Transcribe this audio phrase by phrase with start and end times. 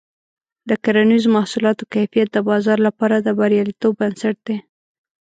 [0.69, 4.57] د کرنیزو محصولاتو کیفیت د بازار لپاره د بریالیتوب بنسټ دی.